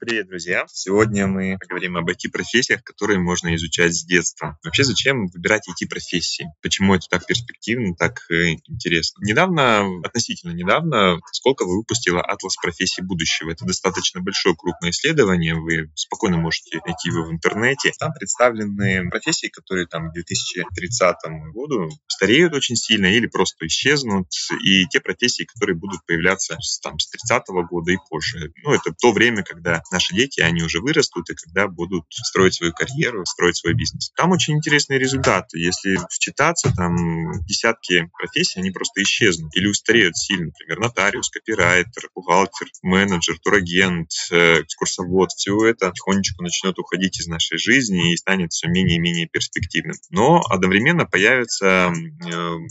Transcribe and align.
Привет, 0.00 0.28
друзья! 0.28 0.64
Сегодня 0.72 1.26
мы 1.26 1.58
поговорим 1.60 1.98
об 1.98 2.08
IT-профессиях, 2.08 2.82
которые 2.82 3.18
можно 3.18 3.54
изучать 3.54 3.94
с 3.94 4.02
детства. 4.02 4.58
Вообще, 4.64 4.82
зачем 4.82 5.26
выбирать 5.26 5.68
IT-профессии? 5.68 6.46
Почему 6.62 6.94
это 6.94 7.04
так 7.10 7.26
перспективно, 7.26 7.94
так 7.94 8.22
э, 8.30 8.52
интересно? 8.66 9.22
Недавно, 9.22 10.00
относительно 10.02 10.52
недавно, 10.52 11.20
Сколково 11.32 11.76
выпустила 11.76 12.22
«Атлас 12.22 12.56
профессий 12.56 13.02
будущего». 13.02 13.50
Это 13.50 13.66
достаточно 13.66 14.22
большое 14.22 14.56
крупное 14.56 14.88
исследование, 14.88 15.54
вы 15.54 15.90
спокойно 15.94 16.38
можете 16.38 16.78
найти 16.86 17.10
его 17.10 17.24
в 17.24 17.30
интернете. 17.30 17.92
Там 17.98 18.14
представлены 18.14 19.10
профессии, 19.10 19.48
которые 19.48 19.86
там 19.86 20.08
к 20.08 20.14
2030 20.14 21.16
году 21.52 21.90
стареют 22.06 22.54
очень 22.54 22.76
сильно 22.76 23.04
или 23.04 23.26
просто 23.26 23.66
исчезнут, 23.66 24.28
и 24.64 24.86
те 24.86 25.00
профессии, 25.00 25.44
которые 25.44 25.76
будут 25.76 26.06
появляться 26.06 26.56
там, 26.82 26.98
с 26.98 27.10
30 27.10 27.42
-го 27.50 27.66
года 27.68 27.92
и 27.92 27.98
позже. 28.08 28.50
Ну, 28.64 28.72
это 28.72 28.94
то 28.98 29.12
время, 29.12 29.42
когда 29.42 29.82
наши 29.90 30.14
дети, 30.14 30.40
они 30.40 30.62
уже 30.62 30.80
вырастут, 30.80 31.30
и 31.30 31.34
когда 31.34 31.68
будут 31.68 32.04
строить 32.10 32.54
свою 32.54 32.72
карьеру, 32.72 33.24
строить 33.24 33.56
свой 33.56 33.74
бизнес. 33.74 34.10
Там 34.16 34.32
очень 34.32 34.54
интересные 34.54 34.98
результаты. 34.98 35.58
Если 35.58 35.98
вчитаться, 36.10 36.72
там 36.74 37.32
десятки 37.46 38.10
профессий, 38.18 38.60
они 38.60 38.70
просто 38.70 39.02
исчезнут 39.02 39.54
или 39.56 39.66
устареют 39.68 40.16
сильно. 40.16 40.46
Например, 40.46 40.80
нотариус, 40.80 41.30
копирайтер, 41.30 42.10
бухгалтер, 42.14 42.68
менеджер, 42.82 43.38
турагент, 43.38 44.10
э, 44.30 44.62
экскурсовод. 44.62 45.30
Все 45.32 45.66
это 45.66 45.90
потихонечку 45.90 46.42
начнет 46.42 46.78
уходить 46.78 47.20
из 47.20 47.26
нашей 47.26 47.58
жизни 47.58 48.12
и 48.12 48.16
станет 48.16 48.52
все 48.52 48.68
менее 48.68 48.96
и 48.96 49.00
менее 49.00 49.26
перспективным. 49.26 49.96
Но 50.10 50.42
одновременно 50.48 51.06
появятся 51.06 51.92
э, 51.92 52.30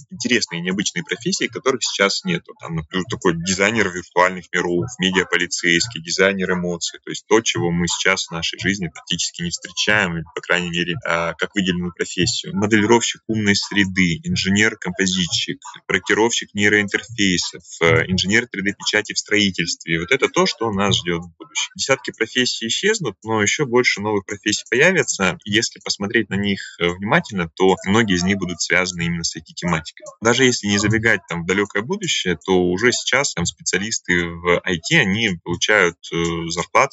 интересные, 0.09 0.61
необычные 0.61 1.03
профессии, 1.03 1.47
которых 1.47 1.81
сейчас 1.83 2.23
нету. 2.23 2.53
Там, 2.59 2.75
например, 2.75 3.05
такой 3.09 3.35
дизайнер 3.35 3.89
виртуальных 3.89 4.45
миров, 4.53 4.85
медиаполицейский, 4.99 6.01
дизайнер 6.01 6.53
эмоций. 6.53 6.99
То 7.09 7.11
есть 7.11 7.25
то, 7.25 7.41
чего 7.41 7.71
мы 7.71 7.87
сейчас 7.87 8.27
в 8.27 8.31
нашей 8.31 8.59
жизни 8.59 8.87
практически 8.87 9.41
не 9.41 9.49
встречаем, 9.49 10.15
или, 10.15 10.23
по 10.35 10.41
крайней 10.41 10.69
мере, 10.69 10.95
а, 11.03 11.33
как 11.33 11.55
выделенную 11.55 11.91
профессию. 11.91 12.55
Моделировщик 12.55 13.23
умной 13.25 13.55
среды, 13.55 14.21
инженер-композитчик, 14.23 15.59
проектировщик 15.87 16.53
нейроинтерфейсов, 16.53 17.63
э, 17.81 18.05
инженер 18.11 18.43
3D-печати 18.43 19.13
в 19.13 19.17
строительстве. 19.17 20.01
Вот 20.01 20.11
это 20.11 20.29
то, 20.29 20.45
что 20.45 20.71
нас 20.71 20.99
ждет 20.99 21.23
в 21.23 21.35
будущем. 21.35 21.71
Десятки 21.75 22.11
профессий 22.15 22.67
исчезнут, 22.67 23.15
но 23.23 23.41
еще 23.41 23.65
больше 23.65 24.01
новых 24.01 24.27
профессий 24.27 24.65
появится. 24.69 25.39
Если 25.45 25.79
посмотреть 25.79 26.29
на 26.29 26.35
них 26.35 26.59
э, 26.79 26.89
внимательно, 26.89 27.49
то 27.49 27.75
многие 27.87 28.17
из 28.17 28.23
них 28.23 28.37
будут 28.37 28.61
связаны 28.61 29.01
именно 29.01 29.23
с 29.23 29.35
IT-тематикой. 29.35 30.05
Даже 30.21 30.43
если 30.43 30.67
не 30.67 30.77
забегать 30.77 31.21
там 31.27 31.41
в 31.41 31.47
далекое 31.47 31.81
будущее, 31.81 32.37
то 32.45 32.53
уже 32.69 32.91
сейчас 32.91 33.33
там 33.33 33.47
специалисты 33.47 34.27
в 34.27 34.61
IT, 34.63 34.95
они 34.95 35.39
получают 35.43 35.95
э, 36.13 36.49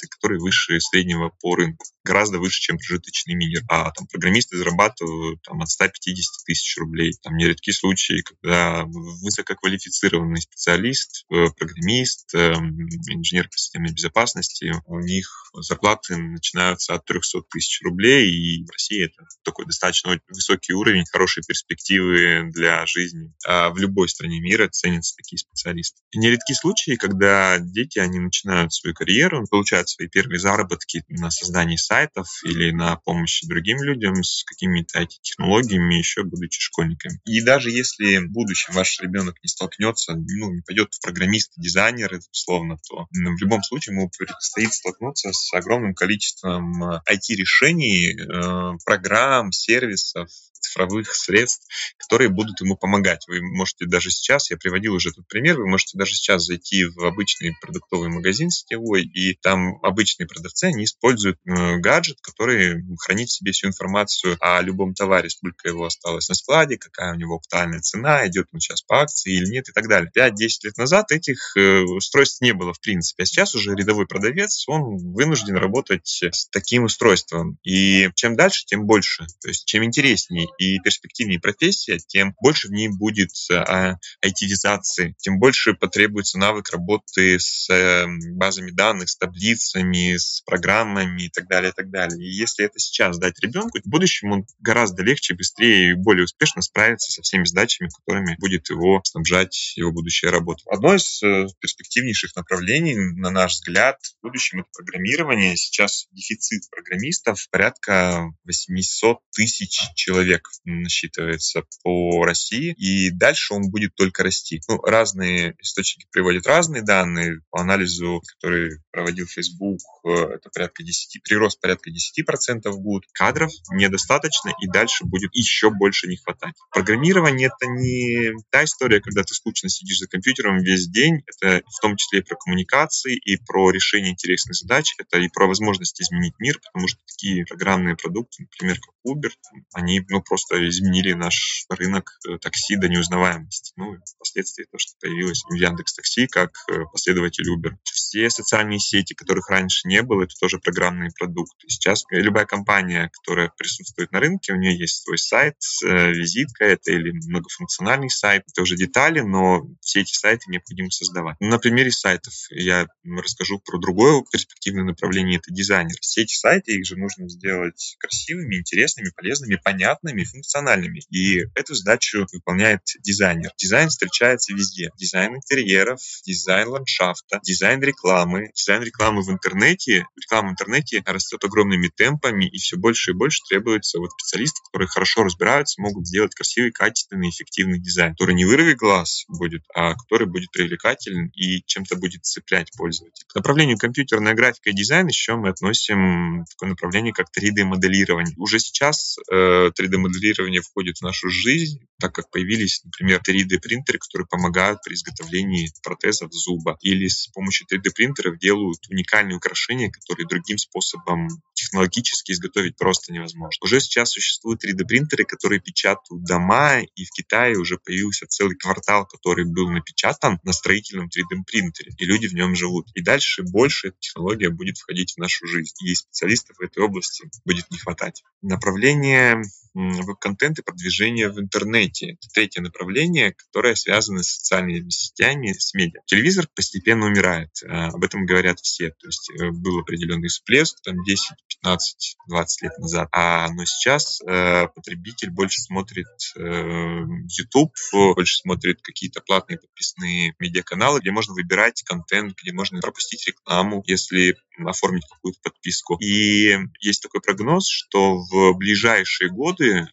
зарплаты, 0.06 0.08
которые 0.08 0.40
выше 0.40 0.80
среднего 0.80 1.30
по 1.40 1.56
рынку 1.56 1.84
гораздо 2.06 2.38
выше, 2.38 2.60
чем 2.60 2.78
прожиточный 2.78 3.34
минер. 3.34 3.62
А 3.68 3.90
там 3.90 4.06
программисты 4.06 4.56
зарабатывают 4.56 5.42
там, 5.42 5.60
от 5.60 5.68
150 5.68 6.44
тысяч 6.46 6.76
рублей. 6.78 7.12
Там 7.22 7.36
нередки 7.36 7.72
случаи, 7.72 8.22
когда 8.22 8.84
высококвалифицированный 8.86 10.40
специалист, 10.40 11.26
э, 11.30 11.46
программист, 11.56 12.34
эм, 12.34 12.88
инженер 13.10 13.48
по 13.48 13.58
системной 13.58 13.92
безопасности, 13.92 14.72
у 14.86 15.00
них 15.00 15.50
зарплаты 15.52 16.16
начинаются 16.16 16.94
от 16.94 17.04
300 17.04 17.42
тысяч 17.50 17.82
рублей, 17.82 18.30
и 18.30 18.64
в 18.64 18.70
России 18.70 19.04
это 19.04 19.26
такой 19.42 19.66
достаточно 19.66 20.18
высокий 20.28 20.74
уровень, 20.74 21.04
хорошие 21.10 21.42
перспективы 21.46 22.50
для 22.52 22.86
жизни. 22.86 23.32
А 23.46 23.70
в 23.70 23.78
любой 23.78 24.08
стране 24.08 24.40
мира 24.40 24.68
ценятся 24.68 25.16
такие 25.16 25.38
специалисты. 25.38 26.00
И 26.12 26.18
нередки 26.18 26.52
случаи, 26.52 26.96
когда 26.96 27.58
дети, 27.58 27.98
они 27.98 28.20
начинают 28.20 28.72
свою 28.72 28.94
карьеру, 28.94 29.44
получают 29.50 29.88
свои 29.96 30.08
первые 30.08 30.38
заработки 30.38 31.04
на 31.08 31.30
создании 31.30 31.76
сайтов 31.76 32.28
или 32.44 32.70
на 32.70 32.96
помощи 32.96 33.46
другим 33.46 33.82
людям 33.82 34.22
с 34.22 34.44
какими-то 34.44 35.02
IT-технологиями, 35.02 35.94
еще 35.94 36.22
будучи 36.22 36.60
школьниками. 36.60 37.20
И 37.24 37.40
даже 37.42 37.70
если 37.70 38.18
в 38.18 38.30
будущем 38.30 38.74
ваш 38.74 39.00
ребенок 39.00 39.36
не 39.42 39.48
столкнется, 39.48 40.14
ну, 40.14 40.52
не 40.52 40.62
пойдет 40.62 40.94
в 40.94 41.00
программист, 41.00 41.52
дизайнер, 41.56 42.20
условно, 42.30 42.78
то 42.88 43.06
в 43.10 43.40
любом 43.40 43.62
случае 43.62 43.96
ему 43.96 44.10
предстоит 44.16 44.72
столкнуться 44.72 45.32
с 45.32 45.52
огромным 45.54 45.94
количеством 45.94 46.82
IT-решений, 46.84 48.16
э, 48.18 48.22
э, 48.22 48.78
программ, 48.84 49.52
сервисов, 49.52 50.28
цифровых 50.60 51.14
средств, 51.14 51.66
которые 51.98 52.28
будут 52.28 52.60
ему 52.60 52.76
помогать. 52.76 53.26
Вы 53.28 53.40
можете 53.42 53.86
даже 53.86 54.10
сейчас, 54.10 54.50
я 54.50 54.56
приводил 54.56 54.94
уже 54.94 55.10
этот 55.10 55.26
пример, 55.28 55.58
вы 55.58 55.68
можете 55.68 55.98
даже 55.98 56.14
сейчас 56.14 56.44
зайти 56.44 56.84
в 56.84 57.04
обычный 57.04 57.56
продуктовый 57.60 58.08
магазин 58.08 58.50
сетевой, 58.50 59.04
и 59.04 59.34
там 59.34 59.78
обычные 59.82 60.26
продавцы, 60.26 60.64
они 60.64 60.84
используют 60.84 61.38
э, 61.46 61.76
гаджет, 61.78 62.18
который 62.20 62.82
хранит 62.98 63.28
в 63.28 63.32
себе 63.32 63.52
всю 63.52 63.68
информацию 63.68 64.36
о 64.40 64.60
любом 64.60 64.94
товаре, 64.94 65.30
сколько 65.30 65.68
его 65.68 65.86
осталось 65.86 66.28
на 66.28 66.34
складе, 66.34 66.76
какая 66.76 67.14
у 67.14 67.16
него 67.16 67.36
актуальная 67.36 67.80
цена, 67.80 68.26
идет 68.26 68.46
он 68.52 68.60
сейчас 68.60 68.82
по 68.82 69.00
акции 69.00 69.34
или 69.34 69.50
нет 69.50 69.68
и 69.68 69.72
так 69.72 69.88
далее. 69.88 70.10
5-10 70.16 70.32
лет 70.64 70.76
назад 70.76 71.12
этих 71.12 71.56
э, 71.56 71.82
устройств 71.82 72.40
не 72.40 72.52
было 72.52 72.72
в 72.72 72.80
принципе, 72.80 73.22
а 73.22 73.26
сейчас 73.26 73.54
уже 73.54 73.74
рядовой 73.74 74.06
продавец, 74.06 74.64
он 74.68 74.96
вынужден 75.12 75.56
работать 75.56 76.22
с 76.22 76.48
таким 76.48 76.84
устройством. 76.84 77.58
И 77.62 78.10
чем 78.14 78.36
дальше, 78.36 78.64
тем 78.66 78.86
больше. 78.86 79.26
То 79.40 79.48
есть 79.48 79.66
чем 79.66 79.84
интереснее 79.84 80.45
и 80.58 80.78
перспективнее 80.80 81.40
профессия, 81.40 81.98
тем 81.98 82.34
больше 82.40 82.68
в 82.68 82.72
ней 82.72 82.88
будет 82.88 83.30
а, 83.52 83.94
айтивизации, 84.22 85.14
тем 85.18 85.38
больше 85.38 85.74
потребуется 85.74 86.38
навык 86.38 86.70
работы 86.70 87.38
с 87.38 87.68
эм, 87.70 88.18
базами 88.36 88.70
данных, 88.70 89.08
с 89.08 89.16
таблицами, 89.16 90.16
с 90.16 90.42
программами 90.46 91.24
и 91.24 91.28
так 91.28 91.48
далее, 91.48 91.70
и 91.70 91.74
так 91.74 91.90
далее. 91.90 92.18
И 92.24 92.30
если 92.30 92.64
это 92.64 92.78
сейчас 92.78 93.18
дать 93.18 93.38
ребенку, 93.40 93.78
в 93.78 93.88
будущем 93.88 94.32
он 94.32 94.46
гораздо 94.58 95.02
легче, 95.02 95.34
быстрее 95.34 95.90
и 95.90 95.94
более 95.94 96.24
успешно 96.24 96.62
справится 96.62 97.12
со 97.12 97.22
всеми 97.22 97.44
задачами, 97.44 97.88
которыми 97.88 98.36
будет 98.38 98.68
его 98.70 99.00
снабжать 99.04 99.74
его 99.76 99.92
будущая 99.92 100.30
работа. 100.30 100.62
Одно 100.66 100.94
из 100.94 101.22
э, 101.22 101.46
перспективнейших 101.60 102.34
направлений, 102.36 102.96
на 102.96 103.30
наш 103.30 103.52
взгляд, 103.52 103.98
в 104.20 104.26
будущем 104.26 104.60
это 104.60 104.68
программирование. 104.74 105.56
Сейчас 105.56 106.06
дефицит 106.12 106.68
программистов 106.70 107.48
порядка 107.50 108.32
800 108.44 109.18
тысяч 109.32 109.80
человек 109.94 110.35
насчитывается 110.64 111.62
по 111.82 112.24
России, 112.24 112.74
и 112.76 113.10
дальше 113.10 113.54
он 113.54 113.70
будет 113.70 113.94
только 113.94 114.22
расти. 114.22 114.60
Ну, 114.68 114.80
разные 114.82 115.54
источники 115.60 116.06
приводят 116.10 116.46
разные 116.46 116.82
данные. 116.82 117.40
По 117.50 117.60
анализу, 117.60 118.22
который 118.34 118.78
проводил 118.90 119.26
Facebook, 119.26 119.78
э, 120.04 120.10
это 120.10 120.50
порядка 120.52 120.82
10, 120.82 121.22
прирост 121.22 121.60
порядка 121.60 121.90
10% 121.90 122.70
в 122.70 122.80
год. 122.80 123.02
Кадров 123.12 123.50
недостаточно, 123.70 124.52
и 124.60 124.66
дальше 124.66 125.04
будет 125.04 125.34
еще 125.34 125.70
больше 125.70 126.08
не 126.08 126.16
хватать. 126.16 126.54
Программирование— 126.70 127.50
это 127.60 127.70
не 127.70 128.32
та 128.50 128.64
история, 128.64 129.00
когда 129.00 129.22
ты 129.22 129.34
скучно 129.34 129.68
сидишь 129.68 129.98
за 129.98 130.08
компьютером 130.08 130.58
весь 130.58 130.88
день. 130.88 131.22
Это 131.26 131.62
в 131.66 131.80
том 131.80 131.96
числе 131.96 132.20
и 132.20 132.22
про 132.22 132.36
коммуникации, 132.36 133.16
и 133.16 133.36
про 133.36 133.70
решение 133.70 134.12
интересных 134.12 134.54
задач. 134.54 134.94
Это 134.98 135.18
и 135.18 135.28
про 135.28 135.46
возможность 135.46 136.00
изменить 136.00 136.34
мир, 136.38 136.60
потому 136.60 136.88
что 136.88 136.98
такие 137.06 137.44
программные 137.44 137.96
продукты, 137.96 138.42
например, 138.42 138.78
как 138.80 138.94
Uber, 139.06 139.30
они 139.72 140.02
ну, 140.08 140.22
просто 140.28 140.68
изменили 140.68 141.12
наш 141.12 141.64
рынок 141.68 142.10
э, 142.28 142.38
такси 142.38 142.76
до 142.76 142.88
неузнаваемости. 142.88 143.72
Ну, 143.76 143.96
впоследствии 144.16 144.66
то, 144.70 144.78
что 144.78 144.92
появилось 145.00 145.42
в 145.48 145.54
Яндекс 145.54 145.94
Такси 145.94 146.26
как 146.26 146.50
э, 146.70 146.84
последователь 146.92 147.44
Uber. 147.50 147.76
Все 147.84 148.30
социальные 148.30 148.78
сети, 148.78 149.14
которых 149.14 149.50
раньше 149.50 149.88
не 149.88 150.02
было, 150.02 150.24
это 150.24 150.34
тоже 150.40 150.58
программные 150.58 151.10
продукты. 151.18 151.68
Сейчас 151.68 152.04
любая 152.10 152.46
компания, 152.46 153.10
которая 153.12 153.52
присутствует 153.56 154.12
на 154.12 154.20
рынке, 154.20 154.52
у 154.52 154.56
нее 154.56 154.76
есть 154.78 155.04
свой 155.04 155.18
сайт, 155.18 155.56
э, 155.84 156.10
визитка 156.10 156.64
это 156.64 156.92
или 156.92 157.10
многофункциональный 157.10 158.10
сайт. 158.10 158.44
Это 158.48 158.62
уже 158.62 158.76
детали, 158.76 159.20
но 159.20 159.62
все 159.80 160.00
эти 160.00 160.12
сайты 160.12 160.44
необходимо 160.48 160.90
создавать. 160.90 161.36
На 161.40 161.58
примере 161.58 161.90
сайтов 161.90 162.32
я 162.50 162.86
расскажу 163.04 163.60
про 163.64 163.78
другое 163.78 164.22
перспективное 164.30 164.84
направление, 164.84 165.38
это 165.38 165.52
дизайнер. 165.52 165.96
Все 166.00 166.22
эти 166.22 166.34
сайты, 166.34 166.72
их 166.72 166.86
же 166.86 166.96
нужно 166.96 167.28
сделать 167.28 167.96
красивыми, 167.98 168.56
интересными, 168.56 169.10
полезными, 169.14 169.60
понятными, 169.62 170.15
функциональными 170.24 170.46
и 170.46 170.46
функциональными. 170.46 171.02
И 171.10 171.44
эту 171.54 171.74
задачу 171.74 172.26
выполняет 172.32 172.80
дизайнер. 173.02 173.50
Дизайн 173.58 173.88
встречается 173.88 174.54
везде. 174.54 174.90
Дизайн 174.98 175.36
интерьеров, 175.36 176.00
дизайн 176.24 176.68
ландшафта, 176.68 177.40
дизайн 177.42 177.80
рекламы. 177.82 178.50
Дизайн 178.54 178.82
рекламы 178.82 179.22
в 179.22 179.30
интернете. 179.30 180.06
Реклама 180.16 180.48
в 180.48 180.52
интернете 180.52 181.02
растет 181.06 181.44
огромными 181.44 181.88
темпами, 181.94 182.46
и 182.46 182.58
все 182.58 182.76
больше 182.76 183.12
и 183.12 183.14
больше 183.14 183.40
требуется 183.48 183.98
вот 183.98 184.10
специалистов, 184.12 184.64
которые 184.66 184.88
хорошо 184.88 185.24
разбираются, 185.24 185.80
могут 185.80 186.06
сделать 186.06 186.34
красивый, 186.34 186.72
качественный, 186.72 187.30
эффективный 187.30 187.78
дизайн, 187.78 188.12
который 188.12 188.34
не 188.34 188.44
вырви 188.44 188.74
глаз 188.74 189.24
будет, 189.28 189.62
а 189.74 189.94
который 189.94 190.26
будет 190.26 190.50
привлекателен 190.50 191.30
и 191.34 191.62
чем-то 191.66 191.96
будет 191.96 192.24
цеплять 192.24 192.70
пользователя. 192.76 193.24
К 193.28 193.34
направлению 193.34 193.78
компьютерная 193.78 194.34
графика 194.34 194.70
и 194.70 194.74
дизайн 194.74 195.06
еще 195.06 195.36
мы 195.36 195.48
относим 195.48 196.44
такое 196.50 196.70
направление, 196.70 197.12
как 197.12 197.26
3D-моделирование. 197.36 198.34
Уже 198.36 198.58
сейчас 198.58 199.16
э, 199.30 199.70
3D-моделирование 199.78 200.05
моделирование 200.08 200.60
входит 200.60 200.98
в 200.98 201.02
нашу 201.02 201.28
жизнь, 201.30 201.80
так 201.98 202.14
как 202.14 202.30
появились, 202.30 202.82
например, 202.84 203.20
3D-принтеры, 203.26 203.98
которые 203.98 204.26
помогают 204.26 204.82
при 204.82 204.94
изготовлении 204.94 205.70
протезов 205.82 206.32
зуба. 206.32 206.76
Или 206.82 207.08
с 207.08 207.28
помощью 207.28 207.66
3D-принтеров 207.66 208.38
делают 208.38 208.86
уникальные 208.90 209.36
украшения, 209.36 209.90
которые 209.90 210.26
другим 210.26 210.58
способом 210.58 211.28
технологически 211.54 212.32
изготовить 212.32 212.76
просто 212.76 213.12
невозможно. 213.12 213.58
Уже 213.62 213.80
сейчас 213.80 214.10
существуют 214.10 214.64
3D-принтеры, 214.64 215.24
которые 215.24 215.60
печатают 215.60 216.24
дома, 216.24 216.80
и 216.80 217.04
в 217.04 217.10
Китае 217.10 217.56
уже 217.56 217.78
появился 217.78 218.26
целый 218.26 218.56
квартал, 218.56 219.06
который 219.06 219.46
был 219.46 219.70
напечатан 219.70 220.38
на 220.44 220.52
строительном 220.52 221.06
3D-принтере, 221.08 221.92
и 221.96 222.04
люди 222.04 222.26
в 222.26 222.34
нем 222.34 222.54
живут. 222.54 222.88
И 222.94 223.02
дальше 223.02 223.42
больше 223.42 223.88
эта 223.88 223.96
технология 224.00 224.50
будет 224.50 224.78
входить 224.78 225.14
в 225.14 225.18
нашу 225.18 225.46
жизнь, 225.46 225.74
и 225.82 225.94
специалистов 225.94 226.56
в 226.58 226.62
этой 226.62 226.82
области 226.82 227.28
будет 227.44 227.70
не 227.70 227.78
хватать. 227.78 228.22
Направление 228.42 229.42
веб-контент 229.74 230.58
и 230.58 230.62
продвижение 230.62 231.28
в 231.28 231.38
интернете. 231.38 231.85
Это 231.88 232.28
третье 232.34 232.62
направление, 232.62 233.32
которое 233.32 233.74
связано 233.74 234.22
с 234.22 234.36
социальными 234.36 234.88
сетями, 234.90 235.52
с 235.52 235.74
медиа. 235.74 236.00
Телевизор 236.06 236.48
постепенно 236.54 237.06
умирает. 237.06 237.50
Э, 237.64 237.88
об 237.88 238.04
этом 238.04 238.26
говорят 238.26 238.60
все. 238.60 238.90
То 238.90 239.06
есть 239.06 239.30
э, 239.30 239.50
был 239.50 239.78
определенный 239.80 240.28
всплеск, 240.28 240.80
там 240.82 241.02
10, 241.04 241.30
15, 241.62 242.16
20 242.28 242.62
лет 242.62 242.78
назад. 242.78 243.08
А, 243.12 243.48
но 243.52 243.64
сейчас 243.64 244.20
э, 244.22 244.68
потребитель 244.74 245.30
больше 245.30 245.60
смотрит 245.60 246.06
э, 246.36 246.40
YouTube, 246.40 247.74
больше 247.92 248.38
смотрит 248.38 248.80
какие-то 248.82 249.20
платные 249.20 249.58
подписные 249.58 250.34
медиаканалы, 250.38 251.00
где 251.00 251.10
можно 251.10 251.34
выбирать 251.34 251.82
контент, 251.82 252.36
где 252.40 252.52
можно 252.52 252.80
пропустить 252.80 253.26
рекламу, 253.26 253.82
если 253.86 254.36
оформить 254.64 255.06
какую-то 255.10 255.38
подписку. 255.42 255.96
И 256.00 256.56
есть 256.80 257.02
такой 257.02 257.20
прогноз, 257.20 257.68
что 257.68 258.16
в 258.18 258.54
ближайшие 258.54 259.30
годы 259.30 259.66
э, 259.74 259.86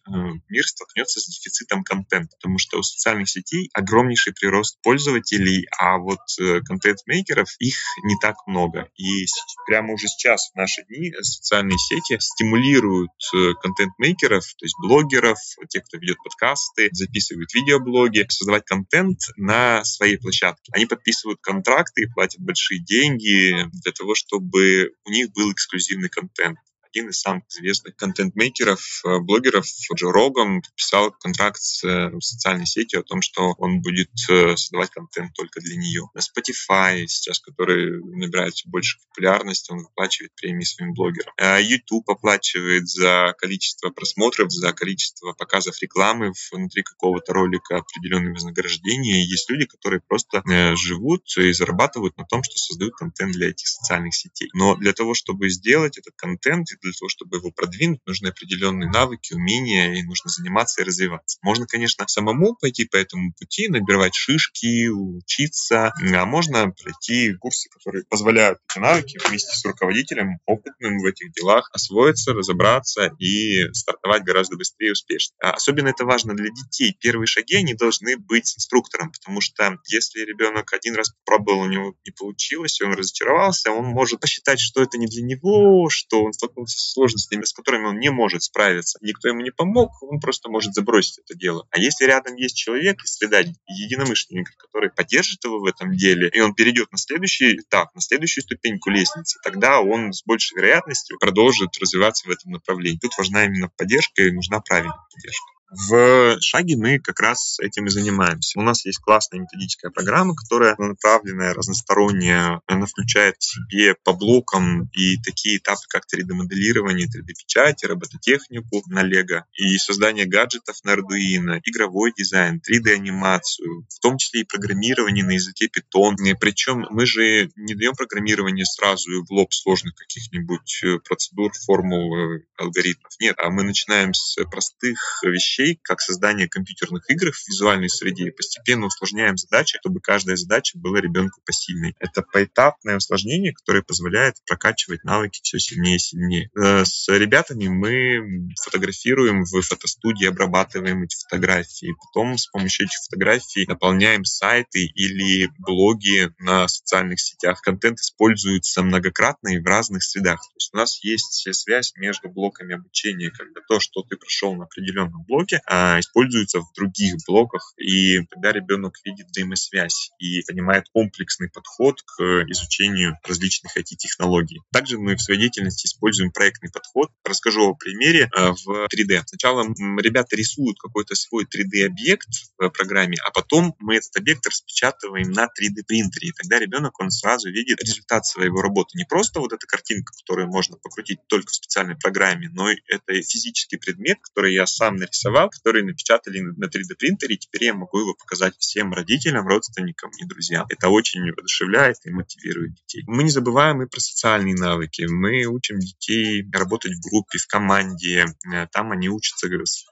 мир 0.48 0.66
столкнется 0.66 1.20
с 1.20 1.26
дефицитом 1.26 1.83
контента, 1.84 2.36
потому 2.36 2.58
что 2.58 2.78
у 2.78 2.82
социальных 2.82 3.28
сетей 3.28 3.70
огромнейший 3.72 4.32
прирост 4.32 4.80
пользователей, 4.82 5.66
а 5.78 5.98
вот 5.98 6.20
э, 6.40 6.60
контент-мейкеров 6.60 7.48
их 7.58 7.76
не 8.04 8.16
так 8.20 8.36
много. 8.46 8.88
И 8.96 9.26
прямо 9.66 9.94
уже 9.94 10.08
сейчас, 10.08 10.50
в 10.52 10.56
наши 10.56 10.84
дни, 10.84 11.12
социальные 11.20 11.78
сети 11.78 12.18
стимулируют 12.20 13.10
э, 13.34 13.52
контент-мейкеров, 13.62 14.44
то 14.44 14.64
есть 14.64 14.74
блогеров, 14.80 15.38
тех, 15.68 15.84
кто 15.84 15.98
ведет 15.98 16.18
подкасты, 16.22 16.88
записывает 16.92 17.52
видеоблоги, 17.54 18.26
создавать 18.28 18.64
контент 18.64 19.20
на 19.36 19.84
своей 19.84 20.16
площадке. 20.16 20.72
Они 20.74 20.86
подписывают 20.86 21.40
контракты, 21.40 22.08
платят 22.14 22.40
большие 22.40 22.80
деньги 22.82 23.68
для 23.82 23.92
того, 23.92 24.14
чтобы 24.14 24.92
у 25.04 25.10
них 25.10 25.32
был 25.32 25.52
эксклюзивный 25.52 26.08
контент 26.08 26.58
один 26.94 27.08
из 27.08 27.20
самых 27.20 27.42
известных 27.48 27.96
контент-мейкеров, 27.96 29.02
э, 29.04 29.18
блогеров 29.18 29.66
Джо 29.96 30.12
Роган 30.12 30.62
подписал 30.62 31.10
контракт 31.10 31.60
с 31.60 31.82
э, 31.84 32.10
социальной 32.20 32.66
сетью 32.66 33.00
о 33.00 33.02
том, 33.02 33.20
что 33.20 33.54
он 33.58 33.80
будет 33.80 34.10
э, 34.30 34.56
создавать 34.56 34.90
контент 34.90 35.32
только 35.34 35.60
для 35.60 35.76
нее. 35.76 36.02
На 36.14 36.20
Spotify 36.20 37.04
сейчас, 37.06 37.40
который 37.40 38.00
набирает 38.00 38.54
все 38.54 38.68
больше 38.68 38.98
популярности, 39.08 39.72
он 39.72 39.78
выплачивает 39.78 40.34
премии 40.36 40.64
своим 40.64 40.94
блогерам. 40.94 41.34
YouTube 41.60 42.08
оплачивает 42.08 42.88
за 42.88 43.34
количество 43.38 43.90
просмотров, 43.90 44.52
за 44.52 44.72
количество 44.72 45.32
показов 45.32 45.80
рекламы 45.82 46.32
внутри 46.52 46.82
какого-то 46.82 47.32
ролика 47.32 47.78
определенные 47.78 48.32
вознаграждения. 48.32 49.24
Есть 49.24 49.50
люди, 49.50 49.66
которые 49.66 50.00
просто 50.00 50.42
живут 50.76 51.24
и 51.38 51.52
зарабатывают 51.52 52.16
на 52.16 52.24
том, 52.24 52.42
что 52.42 52.56
создают 52.56 52.94
контент 52.94 53.32
для 53.32 53.50
этих 53.50 53.66
социальных 53.66 54.14
сетей. 54.14 54.50
Но 54.54 54.76
для 54.76 54.92
того, 54.92 55.14
чтобы 55.14 55.48
сделать 55.48 55.98
этот 55.98 56.14
контент, 56.16 56.68
для 56.84 56.92
того, 56.92 57.08
чтобы 57.08 57.38
его 57.38 57.50
продвинуть, 57.50 58.00
нужны 58.06 58.28
определенные 58.28 58.90
навыки, 58.90 59.34
умения, 59.34 59.94
и 59.94 60.02
нужно 60.02 60.30
заниматься 60.30 60.82
и 60.82 60.84
развиваться. 60.84 61.38
Можно, 61.42 61.66
конечно, 61.66 62.04
самому 62.06 62.54
пойти 62.54 62.84
по 62.84 62.96
этому 62.96 63.32
пути, 63.32 63.68
набирать 63.68 64.14
шишки, 64.14 64.88
учиться, 64.88 65.92
а 66.14 66.26
можно 66.26 66.70
пройти 66.70 67.34
курсы, 67.34 67.68
которые 67.70 68.04
позволяют 68.08 68.58
эти 68.70 68.78
навыки 68.78 69.18
вместе 69.26 69.54
с 69.56 69.64
руководителем, 69.64 70.38
опытным 70.46 70.98
в 70.98 71.06
этих 71.06 71.32
делах, 71.32 71.70
освоиться, 71.72 72.32
разобраться 72.32 73.10
и 73.18 73.72
стартовать 73.72 74.24
гораздо 74.24 74.56
быстрее 74.56 74.88
и 74.88 74.92
успешнее. 74.92 75.36
А 75.42 75.52
особенно 75.52 75.88
это 75.88 76.04
важно 76.04 76.34
для 76.34 76.50
детей. 76.50 76.96
Первые 77.00 77.26
шаги, 77.26 77.56
они 77.56 77.74
должны 77.74 78.16
быть 78.16 78.46
с 78.46 78.58
инструктором, 78.58 79.10
потому 79.10 79.40
что 79.40 79.78
если 79.88 80.20
ребенок 80.20 80.72
один 80.72 80.94
раз 80.94 81.10
попробовал, 81.24 81.60
у 81.60 81.68
него 81.68 81.94
не 82.04 82.12
получилось, 82.12 82.80
и 82.80 82.84
он 82.84 82.94
разочаровался, 82.94 83.70
он 83.70 83.86
может 83.86 84.20
посчитать, 84.20 84.60
что 84.60 84.82
это 84.82 84.98
не 84.98 85.06
для 85.06 85.22
него, 85.22 85.88
что 85.88 86.24
он 86.24 86.32
столкнулся 86.32 86.73
с 86.74 86.92
сложностями, 86.92 87.44
с 87.44 87.52
которыми 87.52 87.86
он 87.86 87.98
не 87.98 88.10
может 88.10 88.42
справиться. 88.42 88.98
Никто 89.00 89.28
ему 89.28 89.40
не 89.40 89.50
помог, 89.50 90.02
он 90.02 90.20
просто 90.20 90.50
может 90.50 90.74
забросить 90.74 91.18
это 91.18 91.38
дело. 91.38 91.66
А 91.70 91.78
если 91.78 92.04
рядом 92.04 92.34
есть 92.36 92.56
человек 92.56 93.02
из 93.04 93.14
среда 93.14 93.40
единомышленников, 93.66 94.56
который 94.56 94.90
поддержит 94.90 95.44
его 95.44 95.60
в 95.60 95.66
этом 95.66 95.96
деле, 95.96 96.28
и 96.28 96.40
он 96.40 96.54
перейдет 96.54 96.90
на 96.92 96.98
следующий 96.98 97.56
этап, 97.56 97.94
на 97.94 98.00
следующую 98.00 98.42
ступеньку 98.42 98.90
лестницы, 98.90 99.38
тогда 99.42 99.80
он 99.80 100.12
с 100.12 100.22
большей 100.24 100.56
вероятностью 100.56 101.18
продолжит 101.18 101.76
развиваться 101.80 102.28
в 102.28 102.30
этом 102.30 102.52
направлении. 102.52 102.98
Тут 102.98 103.16
важна 103.16 103.44
именно 103.44 103.68
поддержка 103.76 104.22
и 104.22 104.30
нужна 104.30 104.60
правильная 104.60 104.98
поддержка. 105.12 105.53
В 105.70 106.38
шаге 106.40 106.76
мы 106.76 106.98
как 106.98 107.20
раз 107.20 107.58
этим 107.60 107.86
и 107.86 107.90
занимаемся. 107.90 108.60
У 108.60 108.62
нас 108.62 108.84
есть 108.84 108.98
классная 108.98 109.40
методическая 109.40 109.90
программа, 109.90 110.34
которая 110.34 110.76
направленная, 110.78 111.54
разносторонняя. 111.54 112.60
Она 112.66 112.86
включает 112.86 113.36
в 113.38 113.44
себе 113.44 113.96
по 114.04 114.12
блокам 114.12 114.88
и 114.92 115.16
такие 115.18 115.58
этапы, 115.58 115.80
как 115.88 116.04
3D-моделирование, 116.04 117.06
3D-печать, 117.06 117.82
робототехнику 117.84 118.82
на 118.86 119.02
Lego 119.04 119.42
и 119.54 119.76
создание 119.78 120.26
гаджетов 120.26 120.76
на 120.84 120.94
Arduino, 120.94 121.60
игровой 121.64 122.12
дизайн, 122.16 122.60
3D-анимацию, 122.60 123.86
в 123.88 123.98
том 124.00 124.18
числе 124.18 124.42
и 124.42 124.44
программирование 124.44 125.24
на 125.24 125.32
языке 125.32 125.66
Python. 125.66 126.16
Причем 126.38 126.86
мы 126.90 127.06
же 127.06 127.50
не 127.56 127.74
даем 127.74 127.94
программирование 127.94 128.64
сразу 128.64 129.24
в 129.24 129.30
лоб 129.32 129.52
сложных 129.52 129.94
каких-нибудь 129.94 130.80
э, 130.84 130.98
процедур, 131.00 131.52
формул, 131.66 132.16
э, 132.16 132.42
алгоритмов. 132.58 133.12
Нет, 133.20 133.36
а 133.38 133.50
мы 133.50 133.62
начинаем 133.62 134.14
с 134.14 134.36
простых 134.44 135.20
вещей, 135.24 135.63
вещей, 135.64 135.80
как 135.82 136.00
создание 136.00 136.48
компьютерных 136.48 137.08
игр 137.10 137.32
в 137.32 137.48
визуальной 137.48 137.88
среде, 137.88 138.28
и 138.28 138.30
постепенно 138.30 138.86
усложняем 138.86 139.36
задачи, 139.36 139.78
чтобы 139.80 140.00
каждая 140.00 140.36
задача 140.36 140.78
была 140.78 141.00
ребенку 141.00 141.40
посильной. 141.44 141.94
Это 141.98 142.22
поэтапное 142.22 142.96
усложнение, 142.96 143.52
которое 143.52 143.82
позволяет 143.82 144.36
прокачивать 144.46 145.04
навыки 145.04 145.40
все 145.42 145.58
сильнее 145.58 145.96
и 145.96 145.98
сильнее. 145.98 146.50
Э, 146.56 146.84
с 146.84 147.08
ребятами 147.08 147.68
мы 147.68 148.48
фотографируем 148.62 149.44
в 149.44 149.60
фотостудии, 149.62 150.26
обрабатываем 150.26 151.02
эти 151.02 151.16
фотографии, 151.16 151.94
потом 152.06 152.38
с 152.38 152.46
помощью 152.46 152.86
этих 152.86 152.98
фотографий 153.04 153.66
наполняем 153.66 154.24
сайты 154.24 154.84
или 154.86 155.50
блоги 155.58 156.30
на 156.38 156.68
социальных 156.68 157.20
сетях. 157.20 157.60
Контент 157.62 158.00
используется 158.00 158.82
многократно 158.82 159.48
и 159.48 159.58
в 159.58 159.66
разных 159.66 160.02
средах. 160.02 160.40
То 160.40 160.56
есть 160.56 160.70
у 160.72 160.76
нас 160.76 161.02
есть 161.02 161.48
связь 161.52 161.92
между 161.96 162.28
блоками 162.28 162.74
обучения, 162.74 163.30
когда 163.30 163.60
то, 163.68 163.80
что 163.80 164.02
ты 164.02 164.16
прошел 164.16 164.54
на 164.54 164.64
определенном 164.64 165.24
блоке, 165.24 165.43
блоке 165.44 165.60
а, 165.66 166.00
используется 166.00 166.60
в 166.60 166.72
других 166.74 167.16
блоках, 167.26 167.74
и 167.78 168.20
тогда 168.26 168.52
ребенок 168.52 168.94
видит 169.04 169.28
взаимосвязь 169.28 170.10
и 170.18 170.42
понимает 170.42 170.86
комплексный 170.92 171.50
подход 171.50 172.02
к 172.02 172.22
изучению 172.48 173.18
различных 173.26 173.76
IT-технологий. 173.76 174.62
Также 174.72 174.98
мы 174.98 175.16
в 175.16 175.20
своей 175.20 175.40
деятельности 175.40 175.86
используем 175.86 176.32
проектный 176.32 176.70
подход. 176.70 177.10
Расскажу 177.24 177.70
о 177.70 177.74
примере 177.74 178.30
а, 178.34 178.52
в 178.52 178.88
3D. 178.88 179.22
Сначала 179.26 179.64
ребята 180.00 180.36
рисуют 180.36 180.78
какой-то 180.78 181.14
свой 181.14 181.44
3D-объект 181.44 182.28
в 182.58 182.70
программе, 182.70 183.16
а 183.24 183.30
потом 183.30 183.74
мы 183.78 183.96
этот 183.96 184.16
объект 184.16 184.46
распечатываем 184.46 185.30
на 185.30 185.44
3D-принтере, 185.44 186.28
и 186.28 186.32
тогда 186.32 186.58
ребенок, 186.58 186.98
он 187.00 187.10
сразу 187.10 187.50
видит 187.50 187.82
результат 187.82 188.26
своего 188.26 188.62
работы. 188.62 188.96
Не 188.96 189.04
просто 189.04 189.40
вот 189.40 189.52
эта 189.52 189.66
картинка, 189.66 190.12
которую 190.18 190.48
можно 190.48 190.76
покрутить 190.76 191.18
только 191.28 191.50
в 191.50 191.54
специальной 191.54 191.96
программе, 191.96 192.48
но 192.52 192.70
это 192.70 193.22
физический 193.22 193.76
предмет, 193.76 194.18
который 194.22 194.54
я 194.54 194.66
сам 194.66 194.96
нарисовал, 194.96 195.33
материал, 195.34 195.50
который 195.50 195.82
напечатали 195.82 196.40
на 196.40 196.66
3D 196.66 196.96
принтере, 196.98 197.34
и 197.34 197.38
теперь 197.38 197.64
я 197.64 197.74
могу 197.74 197.98
его 197.98 198.14
показать 198.14 198.54
всем 198.58 198.92
родителям, 198.92 199.46
родственникам 199.46 200.10
и 200.18 200.26
друзьям. 200.26 200.66
Это 200.68 200.88
очень 200.88 201.22
воодушевляет 201.30 201.96
и 202.04 202.10
мотивирует 202.10 202.74
детей. 202.74 203.04
Мы 203.06 203.24
не 203.24 203.30
забываем 203.30 203.82
и 203.82 203.86
про 203.86 204.00
социальные 204.00 204.54
навыки. 204.54 205.06
Мы 205.08 205.44
учим 205.46 205.78
детей 205.78 206.46
работать 206.52 206.92
в 206.92 207.08
группе, 207.08 207.38
в 207.38 207.46
команде. 207.46 208.26
Э, 208.52 208.66
там 208.72 208.92
они 208.92 209.08
учатся 209.08 209.48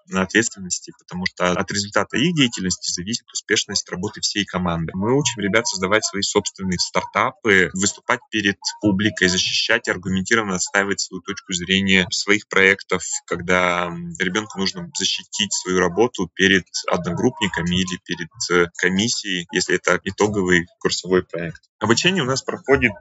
на 0.07 0.23
ответственности, 0.23 0.93
потому 0.99 1.27
что 1.27 1.53
от 1.53 1.71
результата 1.71 2.17
их 2.17 2.35
деятельности 2.35 2.93
зависит 2.93 3.27
успешность 3.33 3.89
работы 3.91 4.21
всей 4.21 4.45
команды. 4.45 4.93
Мы 4.95 5.17
учим 5.17 5.41
ребят 5.43 5.67
создавать 5.67 6.05
свои 6.05 6.23
собственные 6.23 6.79
стартапы, 6.79 7.71
выступать 7.75 8.21
перед 8.31 8.59
публикой, 8.81 9.29
защищать, 9.29 9.89
аргументированно 9.89 10.57
отстаивать 10.57 11.01
свою 11.01 11.23
точку 11.23 11.53
зрения 11.53 12.07
своих 12.11 12.49
проектов, 12.49 13.03
когда 13.27 13.91
ребенку 14.19 14.59
нужно 14.59 14.91
защитить 14.99 15.32
защитить 15.33 15.53
свою 15.53 15.81
работу 15.81 16.31
перед 16.35 16.65
одногруппниками 16.91 17.77
или 17.77 17.99
перед 18.05 18.29
э, 18.51 18.71
комиссией, 18.77 19.47
если 19.53 19.77
это 19.77 19.99
итоговый 20.05 20.67
курсовой 20.79 21.25
проект. 21.25 21.63
Обучение 21.79 22.23
у 22.23 22.27
нас 22.27 22.43
проходит 22.43 22.93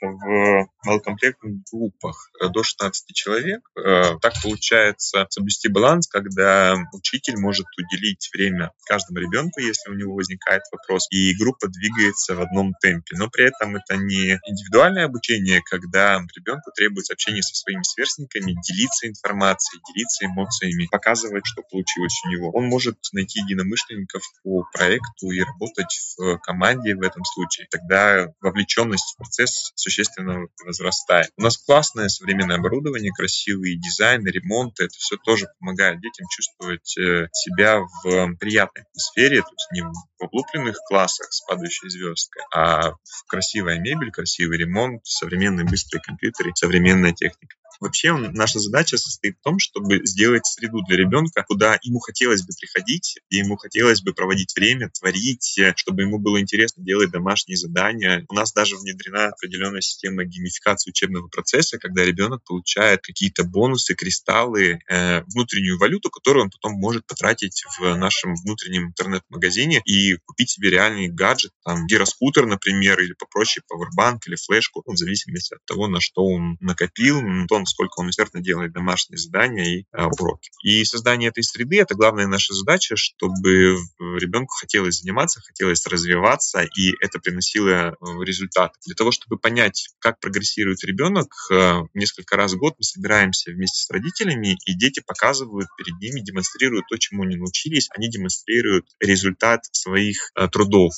в 0.00 0.68
малокомплектных 0.84 1.62
группах 1.70 2.30
до 2.40 2.62
16 2.62 3.14
человек. 3.14 3.60
Э, 3.76 4.18
так 4.20 4.34
получается 4.42 5.26
соблюсти 5.30 5.68
баланс, 5.68 6.06
когда 6.06 6.76
учитель 6.92 7.36
может 7.38 7.66
уделить 7.78 8.28
время 8.32 8.72
каждому 8.86 9.20
ребенку, 9.20 9.60
если 9.60 9.90
у 9.90 9.94
него 9.94 10.14
возникает 10.14 10.62
вопрос, 10.72 11.06
и 11.10 11.34
группа 11.36 11.68
двигается 11.68 12.34
в 12.34 12.40
одном 12.40 12.74
темпе. 12.80 13.16
Но 13.16 13.28
при 13.28 13.46
этом 13.46 13.76
это 13.76 13.96
не 13.96 14.38
индивидуальное 14.46 15.06
обучение, 15.06 15.62
когда 15.62 16.20
ребенку 16.36 16.70
требуется 16.74 17.12
общение 17.12 17.42
со 17.42 17.54
своими 17.54 17.82
сверстниками, 17.82 18.56
делиться 18.66 19.08
информацией, 19.08 19.82
делиться 19.92 20.26
эмоциями, 20.26 20.88
показывать, 20.90 21.46
что 21.46 21.62
получилось 21.62 22.20
у 22.24 22.28
него. 22.28 22.50
Он 22.52 22.66
может 22.66 22.98
найти 23.12 23.40
единомышленников 23.40 24.22
по 24.42 24.64
проекту 24.72 25.30
и 25.30 25.40
работать 25.40 26.00
в 26.16 26.38
команде 26.38 26.94
в 26.94 27.02
этом 27.02 27.24
случае. 27.24 27.66
Тогда 27.70 28.28
вовлеченность 28.40 29.14
в 29.14 29.16
процесс 29.18 29.72
существенно 29.86 30.46
возрастает. 30.64 31.30
У 31.36 31.42
нас 31.42 31.56
классное 31.58 32.08
современное 32.08 32.56
оборудование, 32.56 33.12
красивый 33.12 33.76
дизайн, 33.76 34.26
ремонт. 34.26 34.80
Это 34.80 34.94
все 34.98 35.16
тоже 35.16 35.46
помогает 35.60 36.00
детям 36.00 36.26
чувствовать 36.28 36.98
э, 36.98 37.28
себя 37.32 37.80
в 37.80 38.36
приятной 38.36 38.82
атмосфере, 38.82 39.42
то 39.42 39.52
есть 39.52 39.68
не 39.72 39.82
в 39.82 40.24
облупленных 40.24 40.76
классах 40.88 41.28
с 41.30 41.40
падающей 41.46 41.88
звездкой, 41.88 42.42
а 42.52 42.90
в 42.90 43.24
красивая 43.28 43.78
мебель, 43.78 44.10
красивый 44.10 44.58
ремонт, 44.58 45.02
современные 45.04 45.64
быстрые 45.64 46.02
компьютеры, 46.02 46.50
современная 46.54 47.12
техника. 47.12 47.56
Вообще 47.80 48.12
наша 48.16 48.58
задача 48.58 48.96
состоит 48.96 49.36
в 49.38 49.42
том, 49.42 49.58
чтобы 49.58 50.00
сделать 50.04 50.46
среду 50.46 50.82
для 50.86 50.96
ребенка, 50.96 51.44
куда 51.46 51.78
ему 51.82 51.98
хотелось 51.98 52.42
бы 52.42 52.52
приходить, 52.58 53.18
и 53.30 53.36
ему 53.36 53.56
хотелось 53.56 54.02
бы 54.02 54.12
проводить 54.12 54.54
время, 54.56 54.90
творить, 54.90 55.58
чтобы 55.76 56.02
ему 56.02 56.18
было 56.18 56.40
интересно 56.40 56.84
делать 56.84 57.10
домашние 57.10 57.56
задания. 57.56 58.24
У 58.28 58.34
нас 58.34 58.52
даже 58.52 58.76
внедрена 58.76 59.28
определенная 59.28 59.80
система 59.80 60.24
геймификации 60.24 60.90
учебного 60.90 61.28
процесса, 61.28 61.78
когда 61.78 62.04
ребенок 62.04 62.42
получает 62.44 63.02
какие-то 63.02 63.44
бонусы, 63.44 63.94
кристаллы, 63.94 64.80
э, 64.88 65.22
внутреннюю 65.24 65.78
валюту, 65.78 66.10
которую 66.10 66.44
он 66.44 66.50
потом 66.50 66.72
может 66.74 67.06
потратить 67.06 67.64
в 67.78 67.94
нашем 67.96 68.34
внутреннем 68.34 68.88
интернет-магазине 68.88 69.82
и 69.84 70.16
купить 70.24 70.50
себе 70.50 70.70
реальный 70.70 71.08
гаджет, 71.08 71.52
там, 71.64 71.86
гироскутер, 71.86 72.46
например, 72.46 73.00
или 73.00 73.12
попроще 73.12 73.62
пауэрбанк 73.68 74.26
или 74.26 74.36
флешку, 74.36 74.82
ну, 74.86 74.94
в 74.94 74.96
зависимости 74.96 75.54
от 75.54 75.64
того, 75.64 75.88
на 75.88 76.00
что 76.00 76.24
он 76.24 76.56
накопил, 76.60 77.20
на 77.20 77.46
сколько 77.66 78.00
он 78.00 78.08
усердно 78.08 78.40
делает 78.40 78.72
домашние 78.72 79.18
задания 79.18 79.80
и 79.80 79.84
а, 79.92 80.06
уроки. 80.06 80.50
И 80.62 80.84
создание 80.84 81.30
этой 81.30 81.42
среды— 81.42 81.78
это 81.80 81.94
главная 81.94 82.26
наша 82.26 82.54
задача, 82.54 82.96
чтобы 82.96 83.76
ребенку 83.98 84.54
хотелось 84.58 85.00
заниматься, 85.00 85.40
хотелось 85.40 85.86
развиваться, 85.86 86.62
и 86.62 86.92
это 87.00 87.18
приносило 87.18 87.68
э, 87.68 87.94
результат. 88.24 88.72
Для 88.84 88.94
того, 88.94 89.10
чтобы 89.10 89.38
понять, 89.38 89.88
как 89.98 90.20
прогрессирует 90.20 90.84
ребенок, 90.84 91.28
э, 91.52 91.80
несколько 91.94 92.36
раз 92.36 92.52
в 92.52 92.58
год 92.58 92.74
мы 92.78 92.84
собираемся 92.84 93.50
вместе 93.50 93.84
с 93.84 93.90
родителями, 93.90 94.56
и 94.66 94.74
дети 94.74 95.02
показывают 95.06 95.68
перед 95.76 95.98
ними, 96.00 96.20
демонстрируют 96.20 96.86
то, 96.88 96.96
чему 96.96 97.24
они 97.24 97.36
научились, 97.36 97.88
они 97.96 98.08
демонстрируют 98.08 98.86
результат 99.00 99.64
своих 99.72 100.30
э, 100.34 100.48
трудов, 100.48 100.92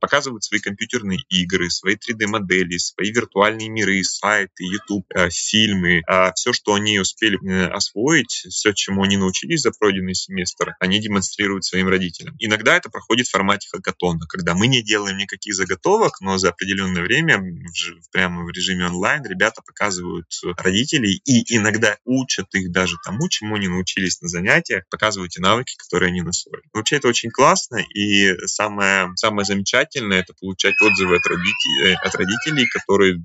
показывают 0.00 0.44
свои 0.44 0.60
компьютерные 0.60 1.18
игры, 1.28 1.70
свои 1.70 1.96
3D-модели, 1.96 2.76
свои 2.78 3.10
виртуальные 3.12 3.68
миры, 3.68 4.02
сайты, 4.04 4.64
YouTube, 4.64 5.06
э, 5.14 5.30
а 6.06 6.32
все, 6.32 6.52
что 6.52 6.74
они 6.74 6.98
успели 6.98 7.38
э, 7.46 7.68
освоить, 7.68 8.46
все, 8.48 8.72
чему 8.72 9.02
они 9.02 9.16
научились 9.16 9.62
за 9.62 9.72
пройденный 9.72 10.14
семестр, 10.14 10.74
они 10.80 11.00
демонстрируют 11.00 11.64
своим 11.64 11.88
родителям. 11.88 12.34
Иногда 12.38 12.76
это 12.76 12.90
проходит 12.90 13.26
в 13.26 13.30
формате 13.30 13.68
хакатона, 13.70 14.26
когда 14.26 14.54
мы 14.54 14.66
не 14.66 14.82
делаем 14.82 15.16
никаких 15.16 15.54
заготовок, 15.54 16.20
но 16.20 16.38
за 16.38 16.50
определенное 16.50 17.02
время 17.02 17.42
прямо 18.12 18.44
в 18.44 18.50
режиме 18.50 18.86
онлайн 18.86 19.24
ребята 19.24 19.62
показывают 19.62 20.26
родителей 20.58 21.20
и 21.24 21.56
иногда 21.56 21.96
учат 22.04 22.54
их 22.54 22.70
даже 22.72 22.96
тому, 23.04 23.28
чему 23.28 23.56
они 23.56 23.68
научились 23.68 24.20
на 24.20 24.28
занятиях, 24.28 24.84
показывают 24.90 25.32
те 25.32 25.40
навыки, 25.40 25.74
которые 25.76 26.08
они 26.08 26.22
насвоили. 26.22 26.64
Вообще 26.72 26.96
это 26.96 27.08
очень 27.08 27.30
классно, 27.30 27.76
и 27.94 28.34
самое, 28.46 29.10
самое 29.16 29.44
замечательное 29.44 30.20
это 30.20 30.34
получать 30.34 30.74
отзывы 30.80 31.16
от 31.16 31.26
родителей, 31.26 31.94
от 31.94 32.14
родителей, 32.14 32.66
которые 32.68 33.22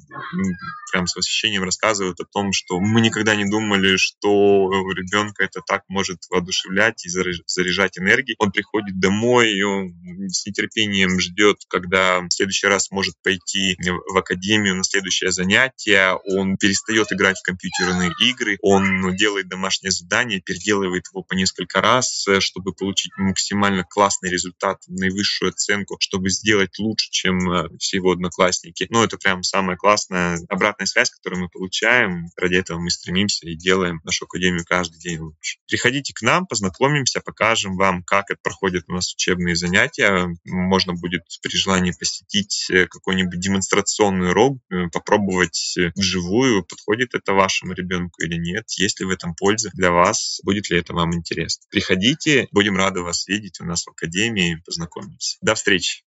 прям 0.92 1.08
с 1.08 1.16
восхищением 1.16 1.64
рассказывают 1.64 2.20
о 2.20 2.26
том, 2.26 2.52
что 2.62 2.80
мы 2.80 3.02
никогда 3.02 3.36
не 3.36 3.46
думали, 3.46 3.98
что 3.98 4.70
ребенка 4.96 5.44
это 5.44 5.62
так 5.66 5.84
может 5.88 6.20
воодушевлять 6.30 7.06
и 7.06 7.10
заряжать 7.10 7.98
энергией. 7.98 8.36
Он 8.40 8.52
приходит 8.52 9.00
домой, 9.00 9.52
и 9.52 9.62
он 9.62 9.94
с 10.30 10.46
нетерпением 10.46 11.20
ждет, 11.20 11.58
когда 11.68 12.22
в 12.22 12.30
следующий 12.30 12.68
раз 12.68 12.92
может 12.92 13.16
пойти 13.24 13.78
в 13.80 14.18
академию 14.18 14.76
на 14.76 14.84
следующее 14.84 15.32
занятие. 15.32 16.18
Он 16.26 16.58
перестает 16.58 17.12
играть 17.12 17.40
в 17.40 17.44
компьютерные 17.44 18.12
игры, 18.22 18.58
он 18.62 19.16
делает 19.16 19.50
домашнее 19.50 19.92
задание, 19.92 20.42
переделывает 20.42 21.06
его 21.12 21.24
по 21.24 21.34
несколько 21.34 21.82
раз, 21.82 22.28
чтобы 22.40 22.74
получить 22.74 23.12
максимально 23.18 23.84
классный 23.84 24.30
результат, 24.30 24.78
наивысшую 24.88 25.50
оценку, 25.50 25.98
чтобы 26.00 26.30
сделать 26.30 26.78
лучше, 26.80 27.10
чем 27.10 27.52
э, 27.52 27.70
все 27.80 27.98
его 27.98 28.12
одноклассники. 28.12 28.88
Ну, 28.90 29.04
это 29.04 29.18
прям 29.18 29.44
самая 29.44 29.78
классная 29.78 30.40
обратная 30.50 30.86
связь, 30.86 31.10
которую 31.10 31.44
мы 31.44 31.50
получаем 31.50 32.28
этого 32.58 32.80
мы 32.80 32.90
стремимся 32.90 33.48
и 33.48 33.56
делаем 33.56 34.02
нашу 34.04 34.26
академию 34.26 34.66
каждый 34.66 35.00
день 35.00 35.20
лучше. 35.20 35.58
Приходите 35.68 36.14
к 36.14 36.22
нам, 36.22 36.46
познакомимся, 36.46 37.22
покажем 37.22 37.76
вам, 37.76 38.04
как 38.04 38.30
это 38.30 38.40
проходит 38.42 38.86
у 38.88 38.94
нас 38.94 39.14
учебные 39.14 39.56
занятия. 39.56 40.28
Можно 40.46 40.94
будет 40.94 41.24
при 41.42 41.56
желании 41.56 41.92
посетить 41.92 42.68
э, 42.70 42.88
какой-нибудь 42.88 43.40
демонстрационный 43.40 44.32
урок, 44.32 44.58
э, 44.70 44.88
попробовать 44.92 45.76
вживую, 45.96 46.64
подходит 46.64 47.14
это 47.14 47.34
вашему 47.34 47.74
ребенку 47.74 48.22
или 48.22 48.36
нет, 48.36 48.70
есть 48.78 49.00
ли 49.00 49.06
в 49.06 49.10
этом 49.10 49.36
польза 49.36 49.70
для 49.74 49.92
вас, 49.92 50.40
будет 50.44 50.70
ли 50.70 50.78
это 50.78 50.94
вам 50.94 51.14
интересно. 51.16 51.66
Приходите, 51.70 52.48
будем 52.52 52.78
рады 52.78 53.02
вас 53.02 53.28
видеть 53.28 53.60
у 53.62 53.66
нас 53.66 53.86
в 53.86 53.90
академии, 53.90 54.62
познакомимся. 54.66 55.38
До 55.42 55.56
встречи! 55.56 56.04